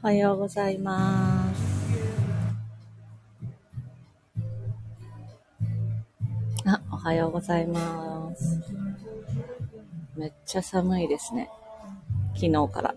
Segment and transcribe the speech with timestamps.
[0.00, 1.37] おはようございます。
[7.18, 8.60] ようございます。
[10.16, 11.50] めっちゃ寒いですね。
[12.34, 12.94] 昨日から。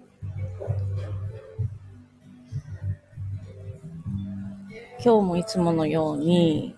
[5.04, 6.76] 今日もいつものように、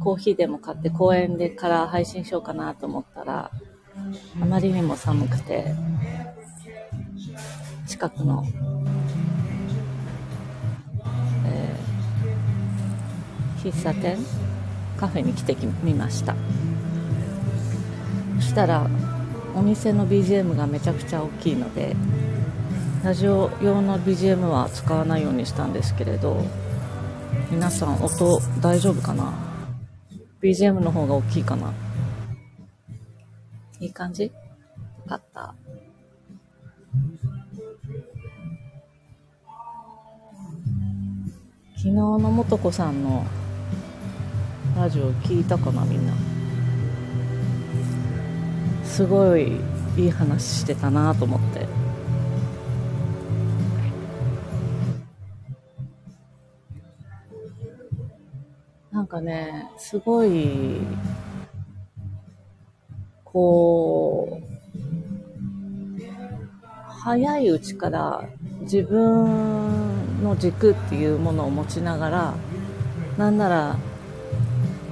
[0.00, 3.50] コーヒーでも買って公園でから配信しようかなと思ったら、
[4.40, 5.74] あまりにも寒くて、
[7.86, 8.44] 近くの
[13.62, 14.18] 喫茶店
[15.04, 16.34] カフェに来てみました。
[18.36, 18.88] そしたら
[19.54, 21.94] お店の BGM がめちゃくちゃ大きいので
[23.04, 26.42] ラジオ用の BGM は使わないようにしたんですけれど
[27.50, 29.34] 皆さん音大丈夫かな
[30.40, 31.70] ？BGM の方が大きいかな？
[33.80, 34.24] いい感じ？
[34.24, 34.30] よ
[35.06, 35.54] かった。
[41.76, 43.26] 昨日のもとこさんの
[44.76, 46.12] ラジオ聞いたかなみんな。
[48.84, 49.60] すごい
[49.96, 51.66] いい話してたなと思って。
[58.90, 60.78] なんかねすごい
[63.24, 64.44] こう
[66.88, 68.24] 早いうちから
[68.62, 72.34] 自分の軸っていうものを持ちながら
[73.18, 73.76] なんなら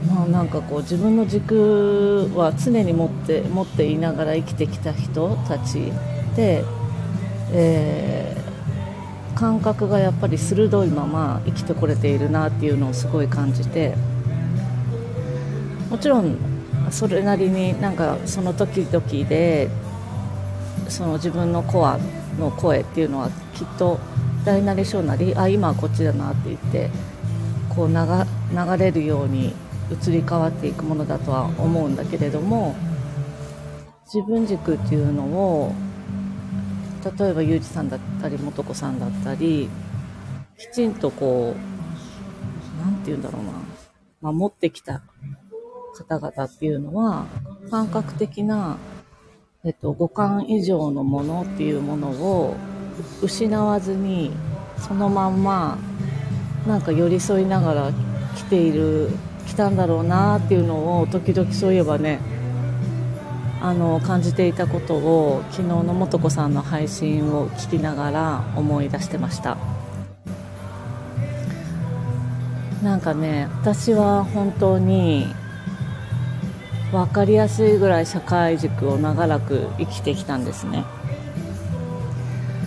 [0.09, 5.93] まあ、なんかこう自分の軸は常に持って持っていながら生きてきた人たち
[6.35, 6.65] で、
[7.53, 13.95] えー、感覚がやっぱり鋭いまま生きてこれているなっていうのをすごい感じて
[15.89, 16.37] もちろん
[16.91, 19.69] それなりになんかその時々で
[20.89, 21.99] その自分のコア
[22.39, 23.99] の声っていうのはきっと
[24.45, 26.91] 大なり小なりあ今はこっちだなって言って
[27.69, 29.55] こう流流れるように
[29.91, 32.75] 移り変わっていくものだとは思うんだけれども
[34.13, 35.73] 自分軸っていうのを
[37.19, 39.69] 例えばユージさんだったり素子さんだったり
[40.59, 45.03] きちんとこう何て言うんだろうな守ってきた
[46.09, 47.27] 方々っていうのは
[47.71, 48.79] 感覚的な、
[49.65, 52.57] えっと、五感以上のものっていうものを
[53.23, 54.33] 失わずに
[54.79, 55.79] そのまんま
[56.67, 57.93] なんか寄り添いながら
[58.37, 59.11] 来ている
[59.47, 62.21] 来たんだろうなっていうのを時々そういえばね
[63.61, 69.57] あの感じていたことを昨日の素子さんの配信を聞きながら思い出してました。
[72.83, 75.33] なんかね私は本当に
[76.91, 80.85] 分かりやすいぐらい社会軸を長らく生きてきたんですね。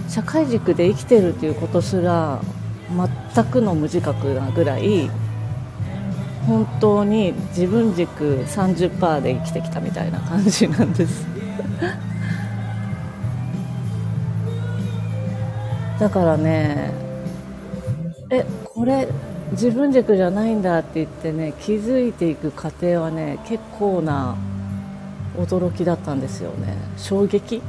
[0.07, 2.39] 社会軸で生きてるということすら
[3.33, 5.09] 全くの無自覚なぐらい
[6.47, 11.25] 本当に自分軸30%で生きてきたみたいな感じなんです。
[15.99, 16.91] だからね
[18.29, 19.07] えこれ
[19.51, 24.35] 自分軸じゃないんだって言ってね気づいていく過程はね結構な
[25.37, 26.75] 驚きだったんですよね。
[26.97, 27.61] 衝撃？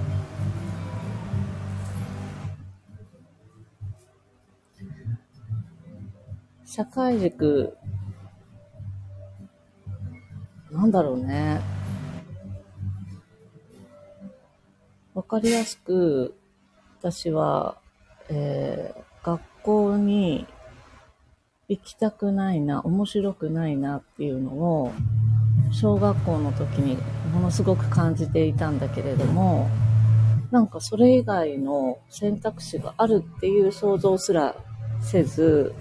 [6.65, 7.77] 社会軸
[10.71, 11.61] なんだろうね。
[15.15, 16.35] わかりやすく、
[17.01, 17.79] 私は、
[18.29, 20.47] えー、学校に
[21.69, 24.93] 行きたくないな、面白くないなっていうのを、
[25.73, 26.97] 小学校の時に
[27.33, 29.69] ものすごく感じていたんだけれども、
[30.51, 34.55] なんかそれ以外の選択肢があるっていう想像すら
[35.01, 35.75] せず、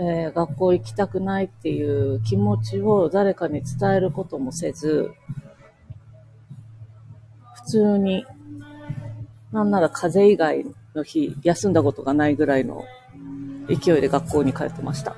[0.00, 5.10] えー、学校行きたくないっていう気持ちを誰かに伝えることもせず、
[7.54, 8.24] 普通に、
[9.50, 10.64] なんなら風邪以外
[10.94, 12.84] の日、休んだことがないぐらいの
[13.68, 15.16] 勢いで学校に通ってました。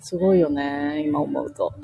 [0.00, 1.72] すごいよね、今思うと。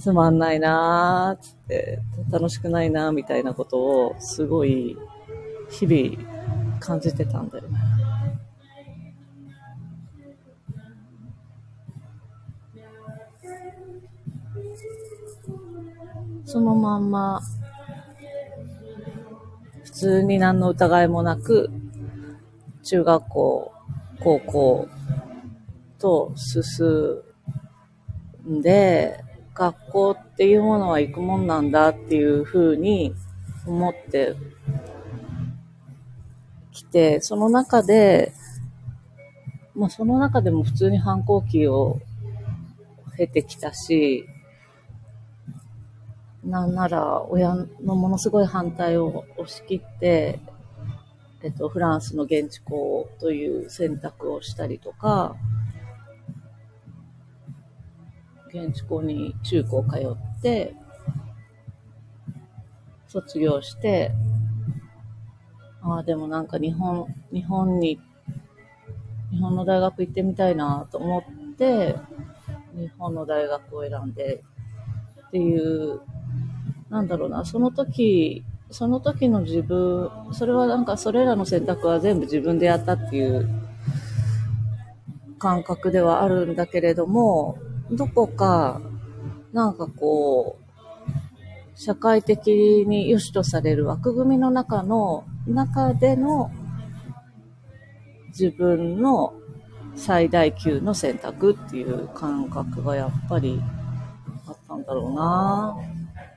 [0.00, 2.00] つまんないなーつって、
[2.30, 4.96] 楽しくないなーみたいなことをすごい
[5.68, 6.35] 日々
[6.78, 7.78] 感じてたんだよね。
[16.44, 17.40] そのまんま、
[19.84, 21.70] 普通に何の疑いもなく、
[22.84, 23.72] 中学校、
[24.20, 24.88] 高校
[25.98, 26.86] と進
[28.48, 29.24] んで、
[29.54, 33.14] 学校っていうものは行くもんなんだっていうふうに
[33.66, 34.34] 思って
[36.76, 38.32] きて、その中で、
[39.74, 42.00] まあその中でも普通に反抗期を
[43.16, 44.26] 経てきたし、
[46.44, 50.38] なんなら親のものすごい反対を押し切って、
[51.42, 55.36] えっと、フランスの現地校という選択をしたりとか、
[58.48, 60.74] 現地校に中高通って、
[63.08, 64.12] 卒業して、
[65.86, 68.00] ああ、でもなんか日本、日本に、
[69.30, 71.96] 日本の大学行ってみたいなと思って、
[72.74, 74.42] 日本の大学を選んで
[75.28, 76.00] っていう
[76.90, 83.48] なんだろうな、その時、その時の自分、それはなんかそれらの選択は全部自分でやったっていう
[85.38, 87.58] 感覚ではあるんだけれども、
[87.90, 88.80] どこか、
[89.52, 96.50] なんかこう、社会的に良しとされる枠組みの中の、中での
[98.28, 99.34] 自分の
[99.94, 103.62] 最大級の選択っていう感覚がやっぱり
[104.46, 105.76] あったんだろうな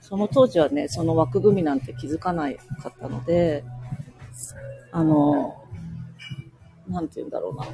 [0.01, 2.51] その当時はね、その枠組みなんて気づかな
[2.81, 3.63] かったので、
[4.91, 5.55] あの、
[6.87, 7.65] なんて言うんだろうな。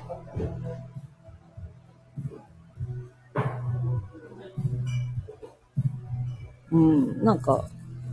[6.71, 7.69] うん、なんか、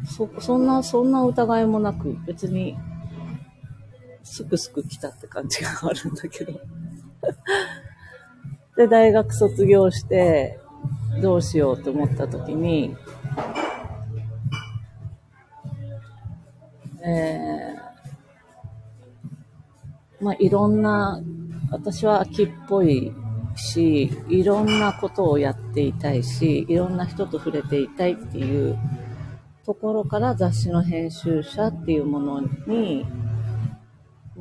[0.06, 2.76] そ、そんな、そんな疑いもなく、別に、
[4.32, 6.58] すくすく来たって感じがあるんだけど。
[8.78, 10.58] で、大学卒業して、
[11.20, 12.96] どうしようと思った時に、
[17.04, 21.20] えー、まあ、いろんな、
[21.70, 23.12] 私は秋っぽい
[23.54, 28.78] し、いろんなことをやっていたいし、いろんな人と触れていたいっていう
[29.66, 33.04] ところから雑誌の編集者っていうものに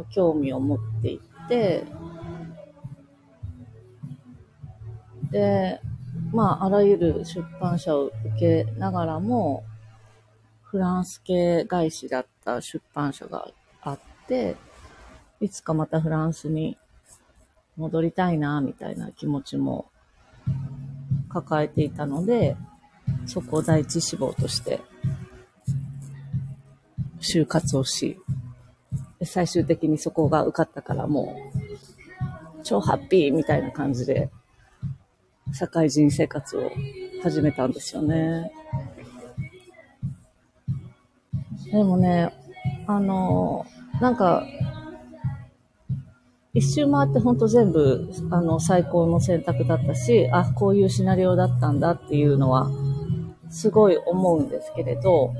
[0.09, 1.83] 興味を持っていって、
[5.31, 5.79] で、
[6.31, 9.63] まあ、あらゆる出版社を受けながらも、
[10.63, 13.47] フランス系外資だった出版社が
[13.81, 14.55] あって、
[15.39, 16.77] いつかまたフランスに
[17.77, 19.85] 戻りたいな、みたいな気持ちも
[21.29, 22.55] 抱えていたので、
[23.25, 24.81] そこを第一志望として
[27.19, 28.19] 就活をし、
[29.23, 34.29] 最終的にそこが受かったからもう超ハッピーみたいな感じで
[35.53, 36.71] 社会人生活を
[37.23, 38.51] 始めたんですよね。
[41.71, 42.33] でもね、
[42.87, 43.65] あの、
[44.01, 44.45] なんか、
[46.53, 52.69] 一周回ってほんと全部、あの、最高の選択だったし、あ、こういうシナリオだったんだっていうのは、
[53.49, 55.31] すごい思うんですけれど、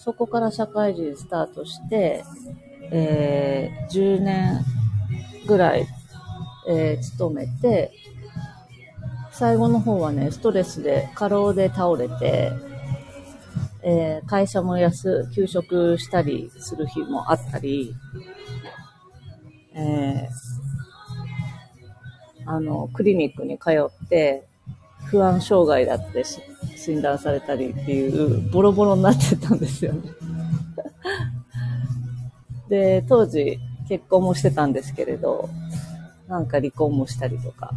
[0.00, 2.24] そこから社会人スタートして、
[2.90, 4.64] えー、10年
[5.46, 5.86] ぐらい、
[6.66, 7.92] えー、勤めて、
[9.30, 12.50] 最後の方はね、ストレスで、過労で倒れて、
[13.82, 17.94] えー、会社も休、休職したりする日もあったり、
[19.74, 24.44] えー、あの、クリニックに通って、
[25.04, 26.24] 不安障害だって
[26.80, 30.00] 診断されたりっていう、ボロボロになってたんですよね。
[32.70, 35.50] で、当時結婚もしてたんですけれど、
[36.26, 37.70] なんか離婚もしたりとか、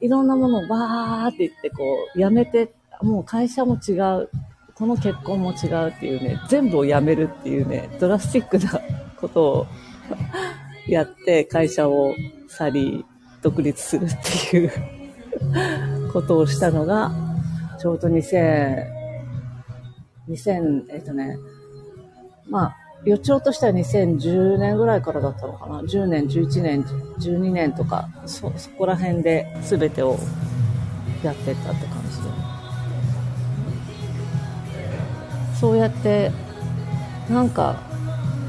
[0.00, 1.82] いろんなものをバーって言ってこ
[2.14, 4.28] う、やめて、もう会社も違う、
[4.74, 8.80] この結婚も違うっていうね、全部をやめるっていうね、ドラスティックな
[9.18, 9.66] ことを
[10.86, 12.12] やって会社を
[12.48, 13.04] 去り、
[13.40, 14.72] 独立するっていう
[16.12, 17.12] ことをしたのが、
[17.78, 18.86] ちょうど2000、
[20.28, 21.38] 2000、えっとね、
[22.48, 26.82] まあ、予兆としては2010年ぐらいからだったのかな？10年、11年、
[27.20, 30.18] 12年とか、そ、そこら辺で全てを
[31.22, 32.28] やってたって感じで。
[35.60, 36.30] そうやって
[37.30, 37.76] なんか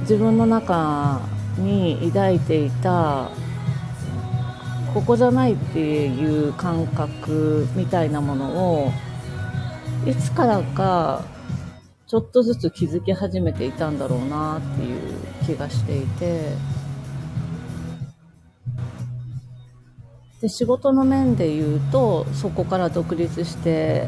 [0.01, 1.22] 自分の中
[1.57, 3.29] に抱いていた
[4.93, 8.50] ここじゃないっていう感覚みたいなもの
[8.84, 8.91] を
[10.10, 11.26] いつからか
[12.08, 15.02] ちょっとずつ気づき始めていたんだろうなっていう
[15.46, 16.54] 気がしていて、
[20.40, 24.08] で、仕事の面で言うと、そこから独立して、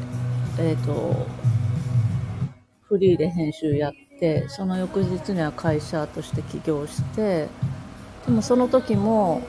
[0.58, 1.26] えっ、ー、と、
[2.84, 7.48] フリーで編集やって、その翌日には会社として起業して、
[8.26, 9.42] でもその時も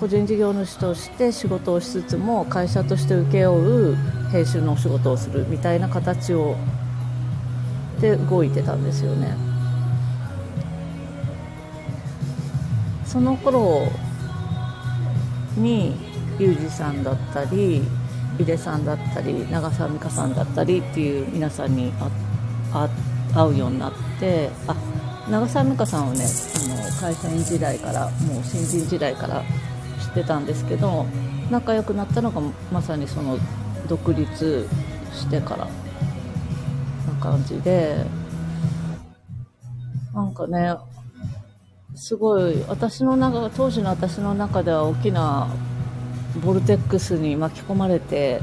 [0.00, 3.96] 個人事業主として仕事をしつつも会社として請け負う
[4.32, 6.56] 編集のお仕事をするみたいな形を
[8.00, 9.36] で動いてたんですよね。
[13.04, 13.88] その頃
[15.58, 15.94] に
[16.38, 17.82] ユージさんだったり
[18.38, 21.92] 井出さんだったり長澤美香さんだったりっていう皆さんに
[23.34, 24.74] 会うようになってあ
[25.28, 29.42] 長澤美香さんはねあの会社員時代からもう新人時代から
[30.10, 31.06] ってたんですけど
[31.50, 32.40] 仲良くなったのが
[32.72, 33.38] まさにその
[33.88, 34.68] 独立
[35.12, 38.04] してからな感じで
[40.14, 40.74] なんかね
[41.94, 45.48] すごい私の中当時の私の中では大きな
[46.44, 48.40] ボルテックスに巻き込まれて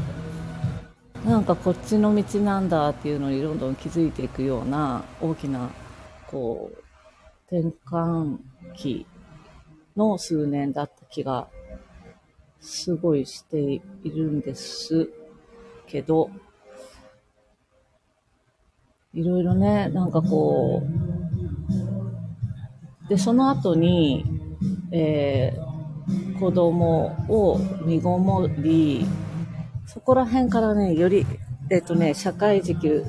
[1.25, 5.69] なんかこっちの道なんだっていうのにどんどん気づいていくような大きな
[6.27, 8.37] こう転換
[8.75, 9.05] 期
[9.95, 11.47] の数年だった気が
[12.59, 15.09] すごいしているんです
[15.87, 16.29] けど
[19.13, 20.83] いろいろねなんかこ
[23.05, 24.25] うでその後に、
[24.91, 25.67] えー
[26.39, 29.05] 子供を身ごもり、
[29.85, 31.25] そこら辺からね、より、
[31.69, 33.05] えっとね、社会軸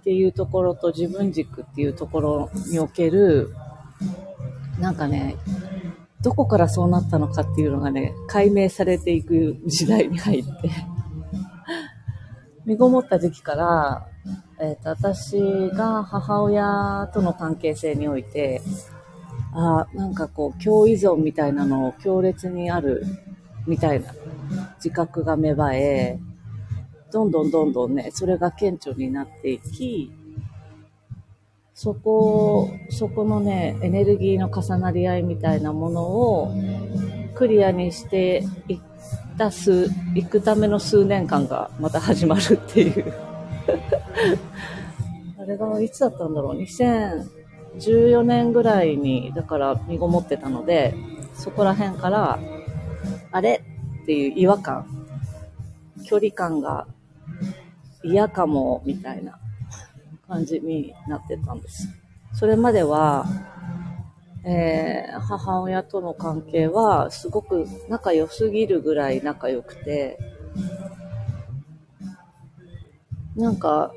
[0.00, 3.54] っていうところと自分軸っていうところにおける、
[4.78, 5.36] なんかね、
[6.22, 10.50] どこからそうなったのかっていうのがね、解明されていく時代に入って。
[12.64, 14.08] 身ごもった時期から、
[14.60, 18.60] えっ、ー、と、私が母親との関係性において、
[19.54, 23.04] あなんかこう、共依存みたいなのを強烈にある
[23.66, 24.12] みたいな
[24.76, 26.20] 自覚が芽生え、
[27.12, 30.12] どんどんどんどんね、それが顕著になっていき、
[31.80, 36.52] そこ、そこのね、エネルギーの重なり合いみたいなものを
[37.36, 38.80] クリアにしていっ
[39.38, 43.14] た数、いくための数年間がまた始まるっていう
[45.40, 47.28] あれがいつだったんだろう ?2000、
[47.76, 50.96] 14年ぐらいに、だから身ごもってたので、
[51.34, 52.40] そこら辺から、
[53.30, 53.62] あれ
[54.02, 54.84] っていう違和感、
[56.02, 56.88] 距離感が
[58.02, 59.38] 嫌かも、みたいな
[60.28, 61.88] 感じになってたんです。
[62.34, 63.26] それまでは、
[64.44, 70.18] えー、母親との関係はすごく仲良すぎるぐらい仲良くて、
[73.34, 73.92] なんか、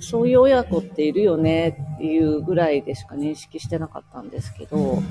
[0.00, 5.02] そういう親子っているよねっていうぐらいでしか認識してなかったんですけど、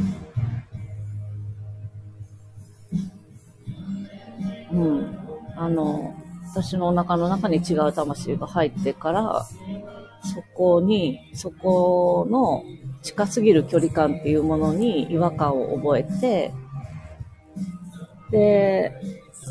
[4.71, 5.17] うん。
[5.55, 6.13] あの、
[6.51, 9.45] 私のお腹の中に違う魂が入ってから、
[10.23, 12.63] そこに、そこの
[13.01, 16.51] 近すぎる距離感っていうものに違和感を覚えて、
[18.31, 18.93] で、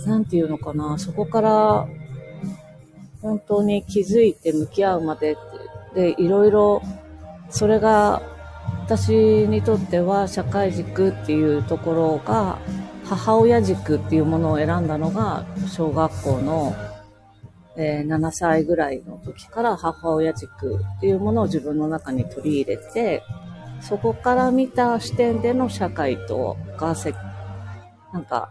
[0.07, 1.88] なんていうのかな、そこから
[3.23, 5.37] 本当に気づいて向き合うまで
[5.95, 6.83] で、いろいろ、
[7.50, 8.23] それが
[8.85, 12.59] 私にとっては社会軸っていうところが、
[13.08, 16.76] 母親軸っていうものを選んだのが、小学校の、
[17.76, 23.22] えー、7歳ぐらいの時から母親軸っていうものを自分の中に取り入れて、
[23.80, 27.14] そこから見た視点での社会とがせ、
[28.12, 28.50] なんか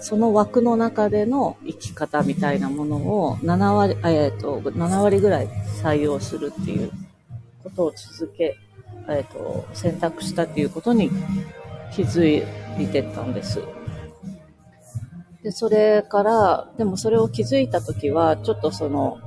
[0.00, 5.48] その枠の中での生き方みたいなものを7割、えっ、と、7割ぐらい
[5.82, 6.90] 採用するっていう
[7.62, 8.56] ことを続け、
[9.08, 11.10] えっ、と、選択したっていうことに
[11.92, 12.44] 気づ
[12.78, 13.60] いてたんです。
[15.44, 19.20] で、それから、でもそれを気づいたときは、ちょっとその、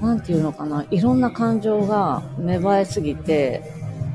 [0.00, 3.62] なんていうのかな、いろんな感情が芽生えすぎて、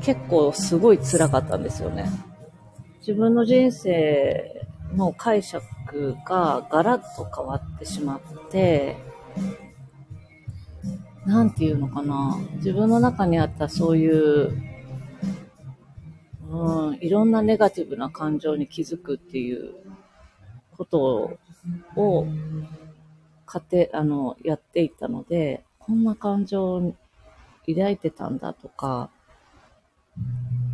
[0.00, 2.10] 結構すごい辛かったんですよね。
[3.00, 8.96] 自分の人生の解釈がガラッと変わってしまって、
[11.26, 12.38] なんていうのかな。
[12.56, 14.56] 自分の中にあったそういう、
[16.50, 19.74] うん、いろんなネガティブな感情に気づくっていう
[20.76, 21.38] ことを
[21.96, 22.26] を、
[23.46, 26.94] 家庭、あの、やっていたので、こんな感情を
[27.66, 29.10] 抱いてたんだとか、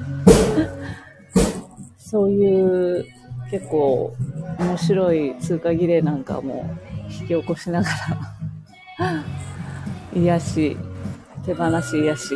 [1.98, 3.06] そういう
[3.52, 4.16] 結構
[4.60, 6.76] 面白い通過儀礼なんかも
[7.10, 7.90] 引き起こしなが
[9.00, 9.24] ら
[10.14, 10.78] 癒し、
[11.46, 12.30] 手放し癒し、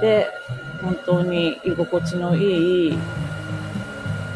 [0.00, 0.26] で、
[0.82, 2.98] 本当に居心地のいい、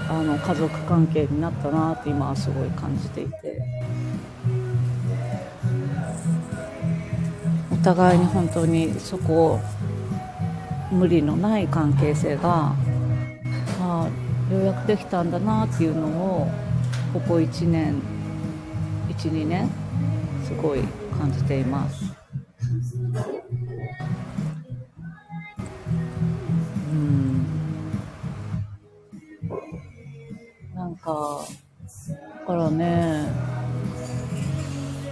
[0.08, 3.60] あの、家族関係になったなって今はすごい感じていて。
[7.72, 9.60] お互いに本当にそこを、
[10.90, 12.74] 無理のない関係性が、
[13.80, 14.08] あ
[14.50, 16.48] ようやくできたんだなっていうのを、
[17.12, 18.00] ここ1年、
[19.08, 19.68] 1、2年、
[20.44, 20.80] すごい
[21.18, 22.04] 感じています
[26.92, 27.46] うん
[30.74, 30.94] 何。
[30.96, 31.40] か、
[32.40, 33.26] だからね、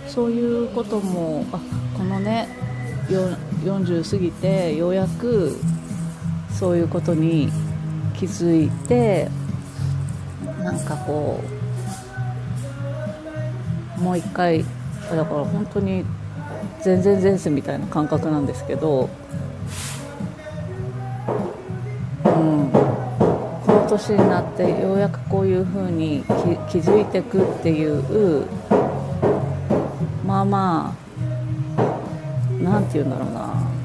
[0.06, 1.58] そういうことも、あ、
[1.96, 2.46] このね、
[3.08, 5.56] 40過ぎて、ようやく、
[6.50, 7.50] そういうことに
[8.14, 9.28] 気づいて、
[10.62, 11.40] なんかこ
[13.98, 14.64] う、もう一回、
[15.10, 16.04] だから本当に
[16.82, 19.08] 全然前世みたいな感覚なんですけど、
[22.24, 26.24] うん、この年になってようやくこういうふうに
[26.70, 28.46] 気づいてくっていう
[30.26, 31.03] まあまあ
[32.64, 33.84] 何て言うんだろうな。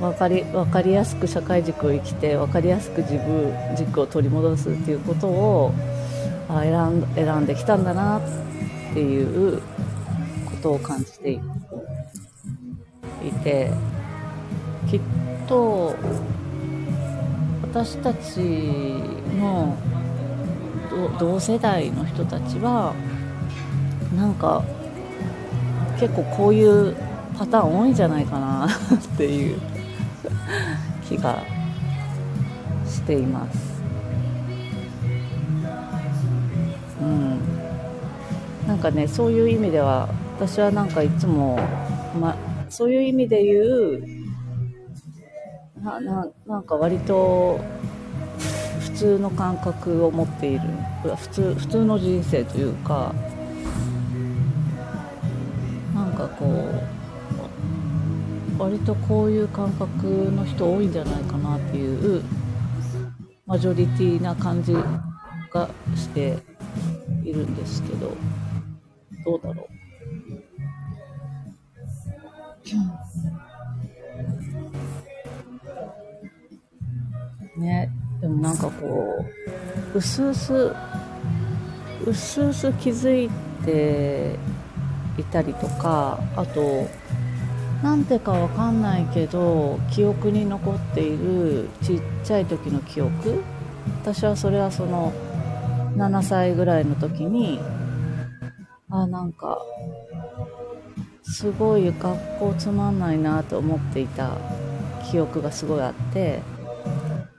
[0.00, 5.74] 分かり分かりやすく社会軸を生きて分かりやすく自分軸を取り戻すっていうことを
[6.48, 8.22] あ選ん選んできたんだなっ
[8.94, 9.60] ていう
[10.46, 11.40] ことを感じてい
[13.44, 13.70] て
[14.90, 15.00] きっ
[15.46, 15.94] と
[17.62, 18.40] 私たち
[19.38, 19.76] の
[21.18, 22.94] 同世代の人たちは
[24.16, 24.64] なんか
[26.00, 26.96] 結構こういう
[27.38, 28.70] パターン多いんじゃないかな っ
[29.18, 29.60] ていう
[31.06, 31.42] 気が
[32.86, 33.82] しています。
[37.02, 37.38] うん、
[38.66, 40.08] なんかねそういう意味では
[40.38, 41.58] 私はなんかいつも、
[42.18, 42.34] ま、
[42.70, 44.02] そういう意味で言う
[45.82, 47.60] なななんか割と
[48.80, 50.60] 普通の感覚を持っている
[51.16, 53.14] 普通普通の人生というか
[56.38, 56.46] こ
[58.58, 62.22] う割とこういう感覚の人多いんじゃないかなっていう
[63.46, 64.74] マジョリティな感じ
[65.52, 66.38] がして
[67.24, 68.16] いるんですけど
[69.24, 69.68] どうだろ
[77.56, 77.60] う？
[77.60, 77.90] ね
[78.20, 79.24] でもなんかこ
[79.94, 80.74] ううすうす
[82.06, 83.30] うすうす気づい
[83.64, 84.38] て
[85.20, 86.88] いたりとかあと
[87.82, 93.42] なんてかわかんないけど記憶に残っているちっちゃい時の記憶。
[94.02, 95.12] 私はそれはその
[95.96, 97.60] 7歳ぐらいの時に
[98.88, 99.58] あなんか
[101.22, 104.36] すごい学校つまんないなと思っていた
[105.10, 106.40] 記憶がすごいあって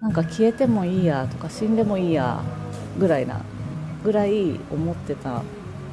[0.02, 2.42] なんか消えてもいいやとか死んでもいいや
[2.98, 3.42] ぐらいな
[4.04, 5.44] ぐらい思ってた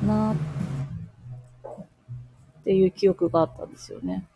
[0.06, 0.36] なっ
[2.68, 4.26] ていう記憶があったんですよね。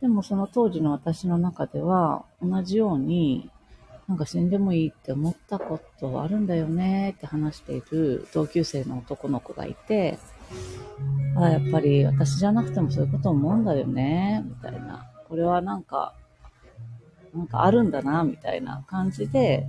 [0.00, 3.48] でもその当時の私の中では同じように
[4.08, 10.18] なんか死んでもいいって思ったことあるんだよねって話している同級生の男の子がいて、
[11.36, 15.08] あやっぱり私じゃなくてもそういうこと思うんだよね、みたいな。
[15.28, 16.12] これはなんか
[17.32, 19.68] なんかあるんだな、みたいな感じで、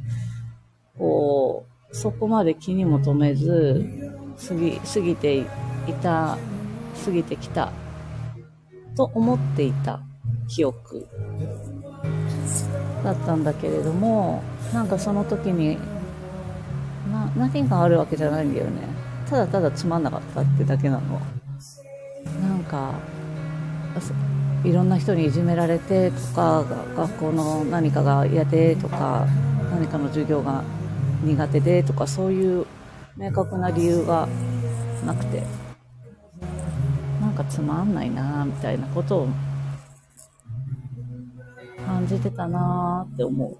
[0.97, 4.15] こう、そこまで気にも留めず、
[4.47, 5.45] 過ぎ、過ぎていっ
[5.93, 6.37] た、
[7.05, 7.71] 過ぎてきた、
[8.95, 9.99] と思っていた
[10.47, 11.07] 記憶
[13.03, 15.77] だったんだけれども、なんかその時に、
[17.11, 18.81] な、何があるわけじゃないんだよね。
[19.29, 21.19] ただただつまんなかったってだけなの。
[22.41, 22.93] なんか、
[24.63, 26.65] いろんな人にいじめられてとか、
[26.97, 29.25] 学校の何かが嫌でとか、
[29.71, 30.63] 何かの授業が
[31.23, 32.65] 苦手でとか、そういう
[33.15, 34.27] 明確な理由が
[35.05, 35.43] なくて、
[37.39, 39.27] かつまんないなみたいなことを
[41.85, 43.57] 感じてたなって思う。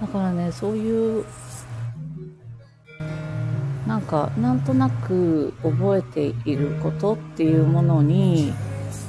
[0.00, 1.24] だからね、そういう
[3.86, 8.52] なんかなんとなく覚えていることっていうものに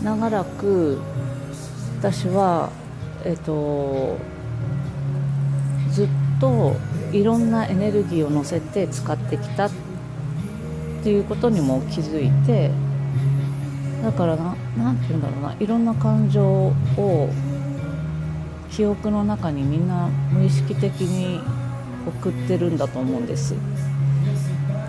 [0.04, 1.00] 長らく
[1.98, 2.70] 私は
[3.26, 4.20] えっと
[5.90, 6.08] ずっ
[6.40, 6.76] と
[7.12, 9.72] いろんなエネルギーを乗せて使ってきたっ
[11.04, 12.72] ていうことにも気づいて
[14.04, 17.30] だからな何て言うんだろうないろんな感情を
[18.72, 21.40] 記憶の中にみんな無意識的に
[22.08, 23.54] 送ってるんだと思うんです。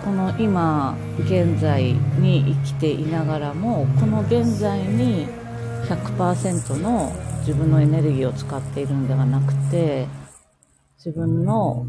[0.03, 5.27] この今現在に生きていながらもこの現在に
[5.87, 10.07] 100%の自分のエネルギーを使っているんではなくて
[10.97, 11.85] 自分の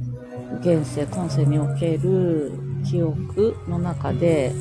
[0.60, 2.52] 現世今世における
[2.84, 4.52] 記憶の中で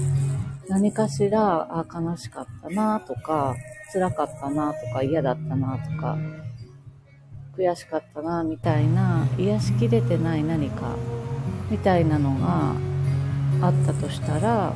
[0.68, 3.56] 何かしらあ悲しかったなとか
[3.92, 6.18] 辛かったなとか嫌だったなとか
[7.58, 10.96] 悔しかったなみたいな癒しきれてない何か
[11.70, 12.74] みたいなのが
[13.62, 14.74] あったとしたら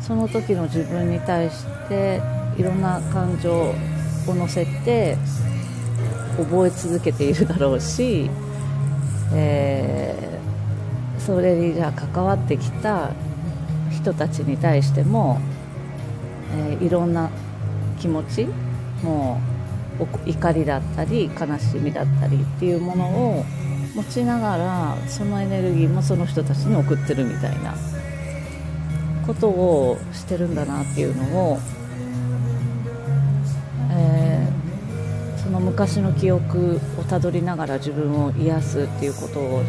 [0.00, 2.20] その時の自分に対して
[2.56, 3.74] いろんな感情を
[4.34, 5.16] 乗せて
[6.36, 8.30] 覚え続けているだろうし、
[9.32, 10.29] え、
[11.30, 13.12] それにじゃあ関わってきた
[13.92, 15.40] 人たちに対しても、
[16.52, 17.30] えー、いろんな
[18.00, 18.48] 気持ち
[19.04, 19.40] も
[20.26, 23.44] う怒りだったり悲しみだったりっていうものを
[23.94, 27.76] 持ちながらそのエネルギーもその人たちに送ってるみたいな
[29.24, 31.58] ことをしてるんだなっていうのを、
[33.92, 39.62] えー、その昔の記憶をたどりながら自分を癒すっていうことを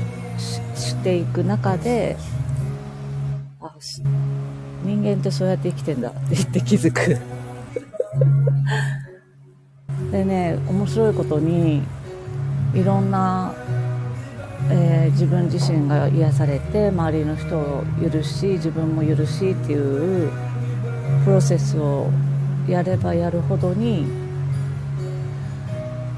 [1.01, 2.15] していく中で
[3.59, 3.73] あ
[4.83, 7.01] 人間ってそうやって生きてんだって言って気づく。
[10.11, 11.81] でね面白いことに
[12.75, 13.53] いろんな
[14.69, 20.29] えー、自分自身が癒されて周りの人を許し自分も許しっていう
[21.25, 22.11] プロセスを
[22.69, 24.05] やればやるほどに、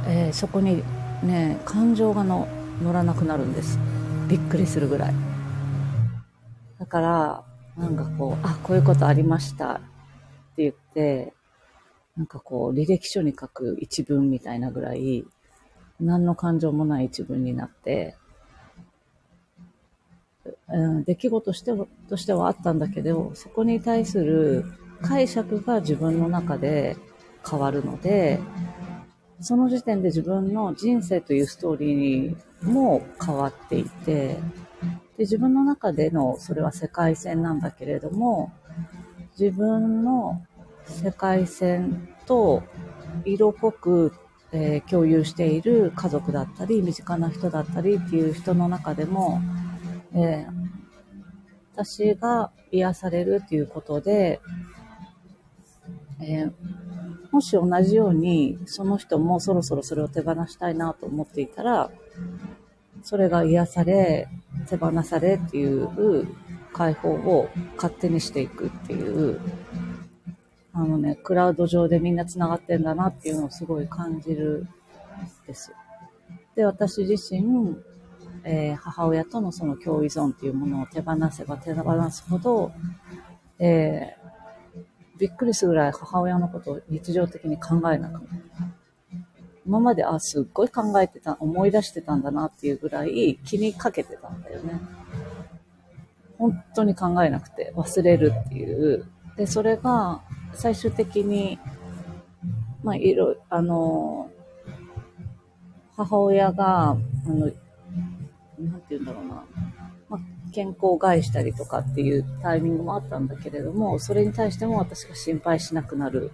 [0.05, 0.83] えー、そこに
[1.23, 2.49] ね感情がの
[2.83, 3.79] 乗らなくなるんです。
[4.27, 5.13] びっくりするぐらい。
[6.79, 7.43] だから
[7.77, 9.79] なんかこうあこういうことありましたっ
[10.55, 11.33] て言って
[12.17, 15.25] なんかこう履歴書に書く一文みたいなぐらい
[15.99, 18.15] 何の感情もない一文になって
[20.67, 21.71] うん、出来事して
[22.09, 24.65] としてはあったんだけど、そこに対する
[25.01, 26.97] 解釈が自分の中で
[27.49, 28.39] 変わるので、
[29.43, 34.39] その時点で自分の人生というストーリーも変わっていて、で
[35.19, 38.53] 自分の中でのそれは世界線なんだけれども、
[39.37, 40.41] 自分の
[40.85, 42.63] 世界線と
[43.25, 44.13] 色濃く、
[44.53, 49.41] えー、共有している家族だったり、身近な人だったりっていう人の中でも、
[50.13, 50.53] えー、
[51.73, 54.39] 私が癒されるということで、
[56.21, 56.53] えー、
[57.33, 61.89] もし同じようにその人もそろそろそれを手放したいなと思っていたら、
[63.01, 64.29] それが癒され、
[64.69, 66.27] 手放されっていう
[66.73, 69.41] 解放を勝手にしていくっていう、
[70.73, 74.67] あのね、クラウド上でみんな繋がってんだなっていうのをすごい感じる
[75.43, 75.73] んです。
[76.55, 77.75] で、私自身、
[78.43, 82.71] えー、母親とのその共依存っていうものを手放せば手放すほど、
[83.57, 84.22] えー、
[85.17, 88.25] びっくりするぐらい母親のことを日常的に考えなくなる。
[89.65, 94.79] 今まで、あ、すっごい考えてた、思い出してたんだなっていうぐらい気にかけてたんだよね。
[96.37, 99.05] 本当に考えなくて忘れるっていう。
[99.37, 100.21] で、それが
[100.53, 101.59] 最終的に、
[102.83, 104.29] まあ、いろ、あの、
[105.95, 106.95] 母親が、あ
[107.27, 107.57] の、なんて
[108.89, 109.45] 言うんだろうな、
[110.53, 116.31] 健康を害したりとかっていうタイミングもあったんだけれども、それに対しても私が心配しなくなる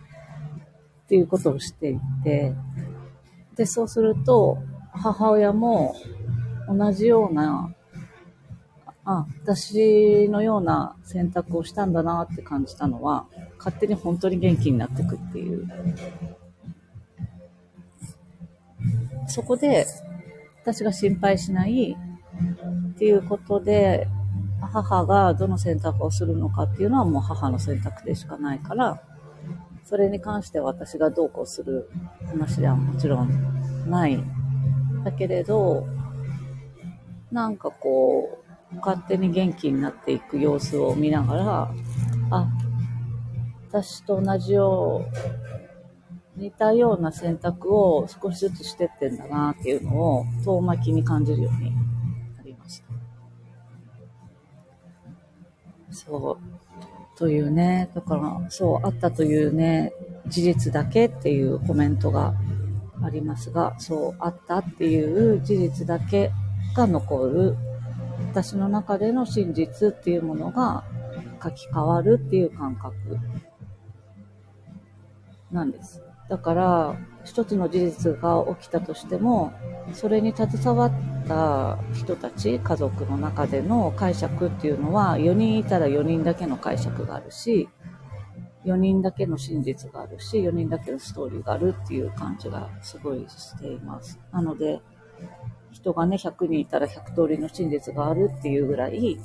[1.05, 2.53] っていうことをしていて、
[3.55, 4.59] で、そうすると、
[4.91, 5.95] 母親も
[6.67, 7.73] 同じような、
[9.05, 13.25] あ、私のような選択をしたんだなって感じたのは、
[13.57, 15.67] 勝手に本当に元気になってくっていう。
[19.27, 19.85] そこで、
[20.61, 21.97] 私が心配しない
[22.91, 24.07] っていうことで、
[24.61, 29.01] 母がどの選択をするのかっていうのはもう母の選択でしかないから、
[29.85, 31.89] それに関して私がどうこうする
[32.27, 34.23] 話ではもちろんない。
[35.03, 35.87] だけれど、
[37.31, 38.39] なんかこ
[38.71, 41.71] う、勝手に元気になっていく様子を見ながら、
[42.31, 42.47] あ、
[43.69, 45.05] 私と同じよ
[46.35, 51.73] う、似たような選択を少しずつしてってんだなっていうのを遠巻きに感じるように
[56.09, 57.17] そう。
[57.17, 59.93] というね、だから、そう、あったというね、
[60.27, 62.33] 事実だけっていうコメントが
[63.03, 66.31] ありますが、そう、あったっていう事実だけ
[66.75, 67.55] が残る、
[68.31, 70.83] 私の中での真実っていうものが
[71.43, 72.95] 書き換わるっていう感覚
[75.51, 76.01] なんです。
[76.29, 79.51] だから、一つの事実が起きたとしても、
[79.93, 80.91] それに携わっ
[81.27, 87.67] た人たち、家族の中での解釈っていうのは、4人いたら4人だけの解釈があるし、
[88.65, 94.19] 4人だけの真実があるし、4人だけのストーリーがあるっていう感じがすごいしています。
[94.31, 94.81] なので、
[95.71, 99.19] 人がね、100人いたら100通りの真実があるっていうぐらい、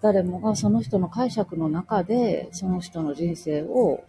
[0.00, 4.04] 誰もがその人の解釈の中で、その人の人生を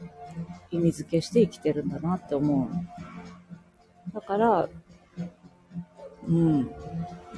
[0.72, 4.14] 意味付けして生きてるんだなって思う。
[4.14, 4.70] だから、
[6.28, 6.72] うん。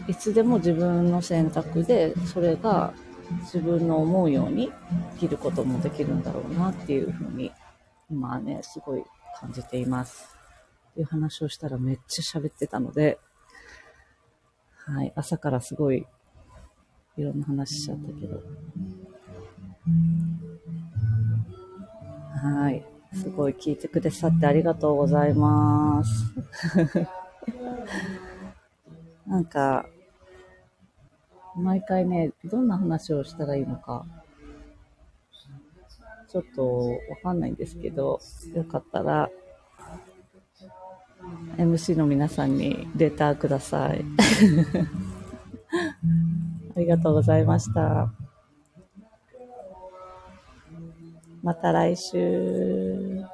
[0.07, 2.93] いつでも自分の選択で、それが
[3.43, 4.71] 自分の思うように
[5.13, 7.51] 生きることもできるんだろうなっていうふうに、
[8.09, 9.03] 今はね、すごい
[9.39, 10.35] 感じています。
[10.91, 13.19] っていう話をしたらめっちゃ喋ってたので、
[14.85, 16.05] はい、朝からすごい
[17.17, 18.41] いろんな話しちゃったけど。
[22.43, 22.83] はい。
[23.13, 26.25] すごい聞いてくださってありがとうございます。
[29.25, 29.85] なんか、
[31.55, 34.05] 毎回ね、どんな話をしたらいいのか、
[36.27, 36.79] ちょっと
[37.09, 38.19] わかんないんですけど、
[38.53, 39.29] よかったら、
[41.57, 44.03] MC の皆さんにレターください。
[46.75, 48.11] ありがとうございました。
[51.43, 53.29] また来週。